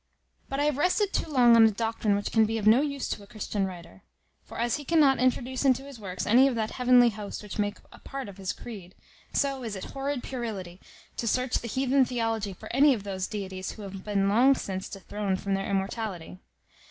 [0.49, 3.07] But I have rested too long on a doctrine which can be of no use
[3.09, 4.01] to a Christian writer;
[4.43, 7.75] for as he cannot introduce into his works any of that heavenly host which make
[7.91, 8.95] a part of his creed,
[9.31, 10.79] so it is horrid puerility
[11.17, 14.89] to search the heathen theology for any of those deities who have been long since
[14.89, 16.39] dethroned from their immortality.